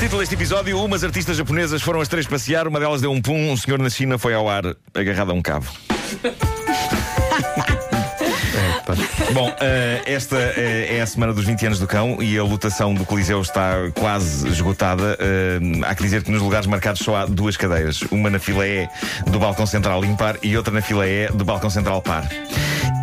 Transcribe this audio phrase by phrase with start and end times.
[0.00, 3.52] Título deste episódio: Umas artistas japonesas foram as três passear, uma delas deu um pum,
[3.52, 5.66] um senhor na China foi ao ar agarrado a um cabo.
[9.32, 12.94] Bom, eh, esta eh, é a semana dos 20 anos do cão e a lotação
[12.94, 15.18] do Coliseu está quase esgotada.
[15.20, 18.66] Eh, há que dizer que nos lugares marcados só há duas cadeiras: uma na fila
[18.66, 18.88] E
[19.26, 22.28] do balcão central ímpar e outra na fila E do balcão central par.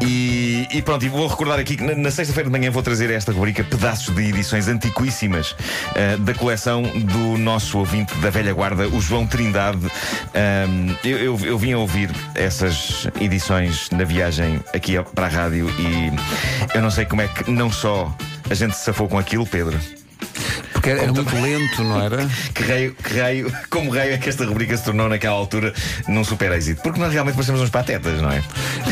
[0.02, 0.32] E,
[0.72, 3.31] e pronto, e vou recordar aqui que na, na sexta-feira de manhã vou trazer esta
[3.31, 9.02] rubrica pedaços de edições antiquíssimas uh, da coleção do nosso ouvinte da velha guarda, o
[9.02, 9.86] João Trindade.
[9.86, 15.70] Um, eu, eu, eu vim a ouvir essas edições na viagem aqui para a rádio
[15.80, 16.12] e
[16.75, 18.14] eu não sei como é que não só
[18.50, 20.02] a gente se safou com aquilo, Pedro.
[20.83, 22.17] Porque era, era muito lento, não era?
[22.53, 25.73] que raio, que raio, como raio é que esta rubrica se tornou naquela altura
[26.09, 26.81] num super êxito?
[26.81, 28.43] Porque nós realmente parecemos uns patetas, não é?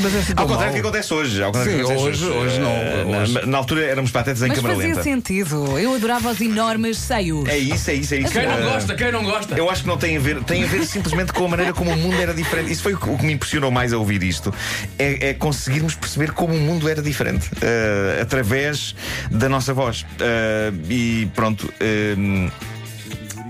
[0.02, 1.44] Mas é assim Ao contrário do que acontece hoje.
[1.44, 4.10] Ao Sim, contrário do que hoje- acontece hoje não, Eh, hoje- Na, na altura éramos
[4.10, 5.04] patetas em Mas câmara fazia lenta.
[5.04, 5.77] sentido.
[5.77, 7.46] Eu adorava os enormes seios.
[7.49, 8.32] É isso, é isso, é isso.
[8.32, 9.55] Quem não Eh, gosta, quem não gosta?
[9.55, 11.91] Eu acho que não tem a ver, tem a ver simplesmente com a maneira como
[11.91, 12.71] o mundo era diferente.
[12.71, 14.54] Isso foi o que, o que me impressionou mais a ouvir isto.
[14.98, 18.96] É, é conseguirmos perceber como o mundo era diferente eh, através
[19.29, 20.05] da nossa voz.
[20.21, 21.71] Eh, e pronto.
[21.82, 22.51] Eh,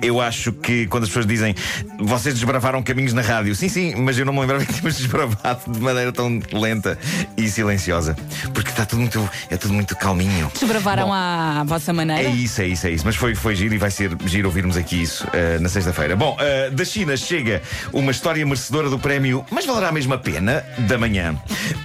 [0.01, 1.55] eu acho que quando as pessoas dizem
[1.99, 5.71] vocês desbravaram caminhos na rádio, sim, sim, mas eu não me lembrava que tínhamos desbravado
[5.71, 6.97] de maneira tão lenta
[7.37, 8.15] e silenciosa.
[8.53, 10.51] Porque está tudo muito, é tudo muito calminho.
[10.59, 12.23] Desbravaram Bom, à vossa maneira.
[12.23, 13.05] é isso, é isso, é isso.
[13.05, 16.15] Mas foi, foi giro e vai ser giro ouvirmos aqui isso eh, na sexta-feira.
[16.15, 17.61] Bom, eh, da China chega
[17.93, 21.35] uma história merecedora do prémio, mas valerá mesmo a pena, da manhã.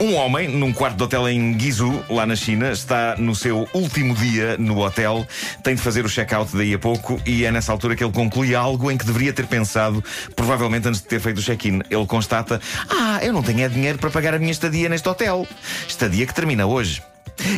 [0.00, 4.14] Um homem, num quarto de hotel em Guizhou, lá na China, está no seu último
[4.14, 5.26] dia no hotel,
[5.62, 8.54] tem de fazer o check-out daí a pouco e é nessa altura que ele conclui
[8.54, 10.02] algo em que deveria ter pensado,
[10.34, 11.80] provavelmente antes de ter feito o check-in.
[11.90, 15.46] Ele constata: Ah, eu não tenho é dinheiro para pagar a minha estadia neste hotel.
[15.88, 17.02] Estadia que termina hoje.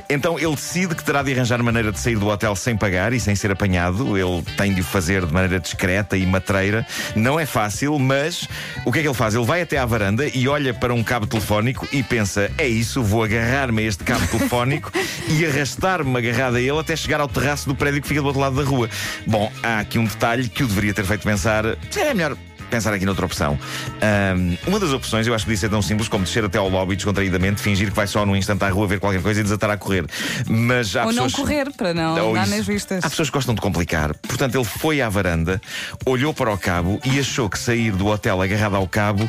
[0.09, 3.21] Então ele decide que terá de arranjar maneira de sair do hotel sem pagar e
[3.21, 4.17] sem ser apanhado.
[4.17, 6.87] Ele tem de o fazer de maneira discreta e matreira.
[7.15, 8.49] Não é fácil, mas
[8.85, 9.35] o que é que ele faz?
[9.35, 13.03] Ele vai até à varanda e olha para um cabo telefónico e pensa: é isso,
[13.03, 14.93] vou agarrar-me a este cabo telefónico
[15.29, 18.41] e arrastar-me agarrado a ele até chegar ao terraço do prédio que fica do outro
[18.41, 18.89] lado da rua.
[19.27, 22.37] Bom, há aqui um detalhe que o deveria ter feito pensar: se é melhor
[22.69, 23.59] pensar aqui noutra opção.
[24.01, 26.69] Ahm, uma das opções, eu acho que podia ser tão simples como descer até ao
[26.69, 29.71] lobby descontraídamente, fingir que vai só num instante à rua ver qualquer coisa e desatar
[29.71, 30.05] a correr.
[30.49, 31.33] Mas há Ou não pessoas...
[31.35, 32.57] correr, para não Ou dar isso.
[32.57, 33.05] nas vistas.
[33.05, 34.15] Há pessoas que gostam de complicar.
[34.15, 35.61] Portanto, ele foi à varanda,
[36.07, 39.29] olhou para o cabo e achou que sair do hotel agarrado ao cabo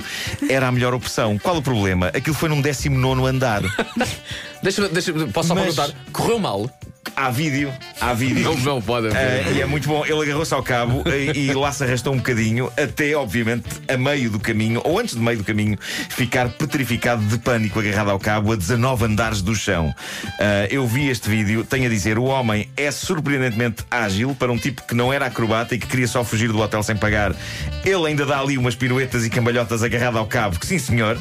[0.50, 1.38] era a melhor opção.
[1.38, 2.08] Qual o problema?
[2.08, 3.62] Aquilo foi num 19 andar.
[4.62, 5.90] Deixa, deixa, posso só Mas- perguntar?
[6.12, 6.70] Correu mal?
[7.16, 8.44] Há vídeo, há vídeo.
[8.44, 9.46] Não, não pode haver.
[9.48, 10.06] Ah, e é muito bom.
[10.06, 14.30] Ele agarrou-se ao cabo eh, e, lá se arrastou um bocadinho, até, obviamente, a meio
[14.30, 15.78] do caminho, ou antes de meio do caminho,
[16.10, 19.94] ficar petrificado de pânico, agarrado ao cabo a 19 andares do chão.
[20.40, 24.58] Ah, eu vi este vídeo, tenho a dizer, o homem é surpreendentemente ágil para um
[24.58, 27.36] tipo que não era acrobata e que queria só fugir do hotel sem pagar.
[27.84, 31.18] Ele ainda dá ali umas piruetas e cambalhotas agarrado ao cabo, que sim, senhor.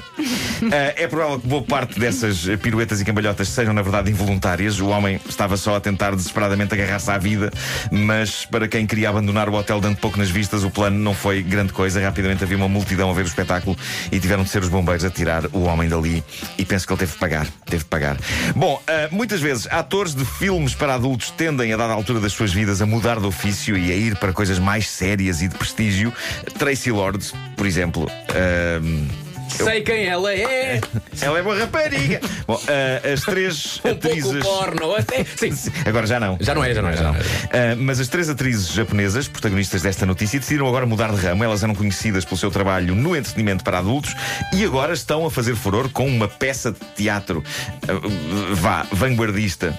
[0.72, 4.80] Ah, é provável que boa parte dessas piruetas e cambalhotas sejam, na verdade, involuntárias.
[4.80, 7.50] O homem estava só a tentar desesperadamente agarrar-se à vida,
[7.90, 11.42] mas para quem queria abandonar o hotel dando pouco nas vistas, o plano não foi
[11.42, 12.00] grande coisa.
[12.00, 13.76] Rapidamente havia uma multidão a ver o espetáculo
[14.10, 16.22] e tiveram de ser os bombeiros a tirar o homem dali.
[16.56, 17.46] E penso que ele teve de pagar.
[17.64, 18.16] Teve de pagar.
[18.54, 22.52] Bom, ah, muitas vezes atores de filmes para adultos tendem, a dada altura das suas
[22.52, 26.12] vidas, a mudar de ofício e a ir para coisas mais sérias e de prestígio.
[26.58, 28.10] Tracy Lords, por exemplo.
[28.30, 30.81] ah, Sei quem ela é.
[31.20, 32.20] ela é boa rapariga.
[32.47, 34.42] Bom, ah, as três Um atrizes.
[34.42, 34.94] pouco porno.
[34.94, 35.25] Até.
[35.25, 35.70] Sim.
[35.84, 36.36] Agora já não.
[36.41, 37.20] Já não é, já não é, já não é.
[37.20, 41.42] Ah, mas as três atrizes japonesas, protagonistas desta notícia, decidiram agora mudar de ramo.
[41.42, 44.14] Elas eram conhecidas pelo seu trabalho no entretenimento para adultos
[44.53, 47.42] e agora estão a fazer furor com uma peça de teatro,
[47.82, 49.78] ah, vá, vanguardista,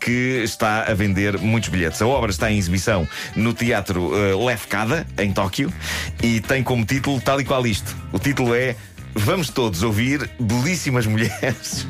[0.00, 2.00] que está a vender muitos bilhetes.
[2.00, 5.72] A obra está em exibição no Teatro uh, Lefkada, em Tóquio,
[6.22, 7.96] e tem como título tal e qual isto.
[8.12, 8.76] O título é
[9.18, 11.86] Vamos todos ouvir belíssimas mulheres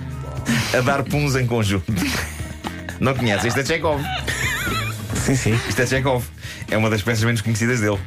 [0.76, 1.92] a dar puns em conjunto.
[2.98, 3.48] Não conhece?
[3.48, 4.02] Isto é Chekhov.
[5.14, 5.60] Sim, sim.
[5.68, 6.24] Isto é Chekhov.
[6.70, 7.98] É uma das peças menos conhecidas dele.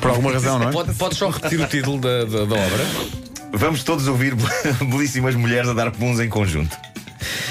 [0.00, 0.72] Por alguma razão, não é?
[0.72, 2.86] Pode, pode só repetir o título da, da, da obra?
[3.52, 4.34] Vamos todos ouvir
[4.80, 6.76] belíssimas mulheres a dar puns em conjunto.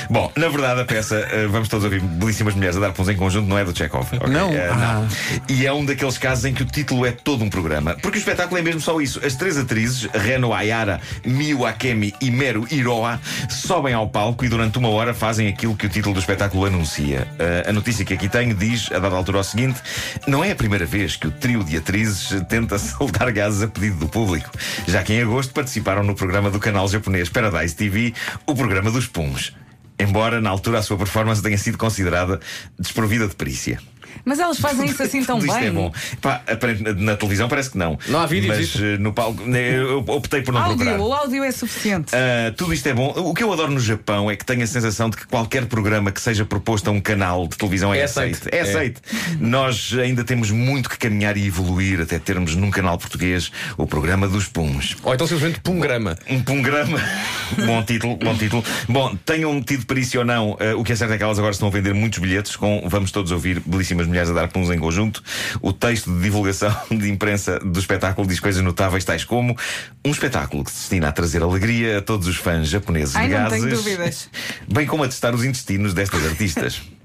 [0.10, 3.16] Bom, na verdade, a peça eh, Vamos todos ouvir belíssimas mulheres a dar puns em
[3.16, 4.08] conjunto não é do Chekhov.
[4.16, 4.28] ok?
[4.28, 4.52] Não?
[4.52, 5.08] Eh, Ah.
[5.48, 7.96] E é um daqueles casos em que o título é todo um programa.
[8.02, 9.24] Porque o espetáculo é mesmo só isso.
[9.24, 13.20] As três atrizes, Reno Ayara, Miyu Akemi e Meru Hiroa,
[13.50, 17.28] sobem ao palco e durante uma hora fazem aquilo que o título do espetáculo anuncia.
[17.38, 19.80] Eh, a notícia que aqui tenho diz, a dada altura, o seguinte:
[20.26, 23.98] não é a primeira vez que o trio de atrizes tenta soltar gases a pedido
[23.98, 24.50] do público,
[24.88, 28.14] já que em agosto participaram no programa do canal japonês Paradise TV,
[28.48, 29.54] o programa dos puns.
[30.00, 32.40] Embora na altura a sua performance tenha sido considerada
[32.78, 33.81] desprovida de perícia.
[34.26, 35.68] Mas elas fazem isso assim tão Tudo isto bem.
[35.68, 35.92] é bom.
[36.22, 37.98] Pá, aparente- na televisão parece que não.
[38.08, 40.92] Não há vídeos Mas eh, no palco, né, eu optei por não procurar.
[40.92, 42.16] Áudio, o áudio é suficiente.
[42.16, 43.10] Ah, tudo isto é bom.
[43.18, 46.12] O que eu adoro no Japão é que tenho a sensação de que qualquer programa
[46.12, 48.36] que seja proposto a um canal de televisão é, É aceito.
[48.50, 48.54] aceito.
[48.54, 48.62] É É.
[48.62, 49.02] aceito.
[49.40, 54.28] Nós ainda temos muito que caminhar e evoluir até termos num canal português o programa
[54.28, 54.98] dos Puns.
[55.04, 56.18] Ou então simplesmente pungrama.
[56.30, 57.00] Um pungrama.
[57.66, 58.64] bom título, bom título.
[58.88, 61.52] Bom, tenham tido perícia ou não, eh, o que é certo é que elas agora
[61.54, 64.80] estão a vender muitos bilhetes com vamos todos ouvir belíssimas mulheres a dar puns em
[64.80, 65.24] conjunto.
[65.62, 69.57] O texto de divulgação de imprensa do espetáculo diz coisas notáveis, tais como
[70.06, 73.34] um espetáculo que se destina a trazer alegria a todos os fãs japoneses Ai, de
[73.34, 74.30] gases,
[74.68, 76.81] bem como a testar os intestinos destas artistas.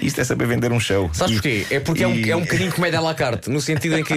[0.00, 1.10] Isto é saber vender um show.
[1.12, 1.66] Sabes E- porquê?
[1.70, 4.04] É porque é, um, e- é um bocadinho comédia à la carte, no sentido em
[4.04, 4.14] que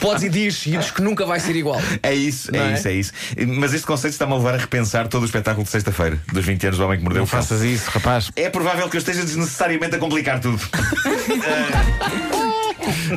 [0.00, 1.80] podes ir dias seguidos que nunca vai ser igual.
[2.02, 2.74] É isso, é, é?
[2.74, 3.12] isso, é isso.
[3.46, 6.64] Mas este conceito está-me a levar a repensar todo o espetáculo de sexta-feira, dos 20
[6.66, 7.40] anos do Homem que Mordeu Não o Cão.
[7.42, 8.30] faças isso, rapaz.
[8.36, 10.60] É provável que eu esteja desnecessariamente a complicar tudo.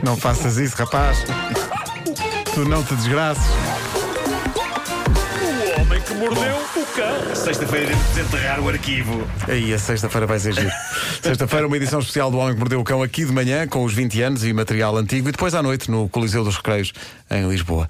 [0.03, 1.17] Não faças isso, rapaz.
[2.53, 3.43] Tu não te desgraças.
[7.33, 9.27] Sexta-feira iremos desenterrar o arquivo.
[9.47, 10.69] Aí, a sexta-feira vai ser giro.
[11.19, 13.91] Sexta-feira, uma edição especial do Homem que Mordeu o Cão aqui de manhã, com os
[13.91, 16.94] 20 anos e material antigo, e depois à noite no Coliseu dos Recreios,
[17.29, 17.89] em Lisboa.